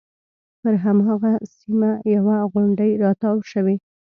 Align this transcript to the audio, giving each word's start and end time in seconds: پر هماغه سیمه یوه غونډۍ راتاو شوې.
پر 0.61 0.73
هماغه 0.83 1.33
سیمه 1.55 1.91
یوه 2.15 2.37
غونډۍ 2.53 2.91
راتاو 3.03 3.37
شوې. 3.51 3.75